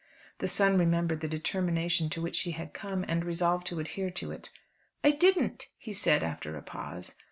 The 0.39 0.47
son 0.47 0.79
remembered 0.79 1.19
the 1.21 1.27
determination 1.27 2.09
to 2.09 2.23
which 2.23 2.39
he 2.41 2.53
had 2.53 2.73
come, 2.73 3.05
and 3.07 3.23
resolved 3.23 3.67
to 3.67 3.79
adhere 3.79 4.09
to 4.09 4.31
it. 4.31 4.49
"I 5.03 5.11
didn't," 5.11 5.67
he 5.77 5.93
said 5.93 6.23
after 6.23 6.57
a 6.57 6.63
pause. 6.63 7.13